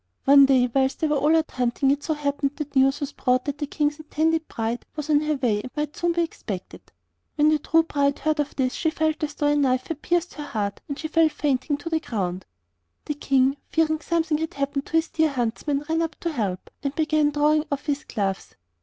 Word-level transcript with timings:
One 0.25 0.47
day 0.47 0.67
whilst 0.73 0.99
they 0.99 1.07
were 1.07 1.17
all 1.19 1.35
out 1.37 1.51
hunting 1.51 1.91
it 1.91 2.01
so 2.03 2.15
happened 2.15 2.55
that 2.55 2.75
news 2.75 3.01
was 3.01 3.11
brought 3.11 3.45
that 3.45 3.59
the 3.59 3.67
King's 3.67 3.99
intended 3.99 4.47
bride 4.47 4.83
was 4.95 5.11
on 5.11 5.19
her 5.21 5.35
way 5.35 5.61
and 5.61 5.69
might 5.77 5.95
soon 5.95 6.13
be 6.13 6.23
expected. 6.23 6.81
When 7.35 7.49
the 7.49 7.59
true 7.59 7.83
bride 7.83 8.17
heard 8.17 8.39
of 8.39 8.55
this 8.55 8.73
she 8.73 8.89
felt 8.89 9.23
as 9.23 9.35
though 9.35 9.45
a 9.49 9.55
knife 9.55 9.85
had 9.85 10.01
pierced 10.01 10.33
her 10.33 10.43
heart, 10.43 10.81
and 10.87 10.97
she 10.97 11.07
fell 11.07 11.29
fainting 11.29 11.77
to 11.77 11.89
the 11.91 11.99
ground. 11.99 12.47
The 13.05 13.13
King, 13.13 13.57
fearing 13.69 14.01
something 14.01 14.39
had 14.39 14.55
happened 14.55 14.87
to 14.87 14.93
his 14.93 15.09
dear 15.09 15.29
huntsman, 15.29 15.85
ran 15.87 16.01
up 16.01 16.19
to 16.21 16.31
help, 16.31 16.71
and 16.81 16.95
began 16.95 17.29
drawing 17.29 17.65
off 17.71 17.85
his 17.85 18.03
gloves. 18.03 18.55